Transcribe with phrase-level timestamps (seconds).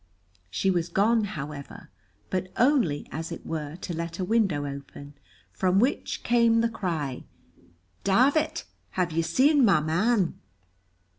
[0.49, 1.91] She was gone, however,
[2.31, 5.13] but only, as it were, to let a window open,
[5.53, 7.23] from which came the cry,
[8.03, 8.63] "Davit,
[8.97, 10.39] have you seen my man?"